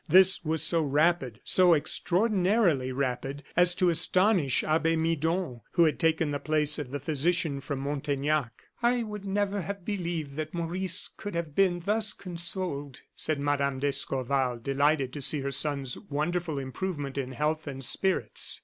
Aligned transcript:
This 0.09 0.43
was 0.43 0.63
so 0.63 0.81
rapid, 0.81 1.41
so 1.43 1.75
extraordinarily 1.75 2.91
rapid, 2.91 3.43
as 3.55 3.75
to 3.75 3.91
astonish 3.91 4.63
Abbe 4.63 4.95
Midon, 4.95 5.61
who 5.73 5.83
had 5.83 5.99
taken 5.99 6.31
the 6.31 6.39
place 6.39 6.79
of 6.79 6.89
the 6.89 6.99
physician 6.99 7.61
from 7.61 7.81
Montaignac. 7.81 8.63
"I 8.81 9.03
never 9.03 9.57
would 9.59 9.65
have 9.67 9.85
believed 9.85 10.37
that 10.37 10.55
Maurice 10.55 11.07
could 11.07 11.35
have 11.35 11.53
been 11.53 11.81
thus 11.81 12.13
consoled," 12.13 13.01
said 13.15 13.39
Mme. 13.39 13.77
d'Escorval, 13.77 14.57
delighted 14.57 15.13
to 15.13 15.21
see 15.21 15.41
her 15.41 15.51
son's 15.51 15.99
wonderful 16.09 16.57
improvement 16.57 17.15
in 17.15 17.33
health 17.33 17.67
and 17.67 17.85
spirits. 17.85 18.59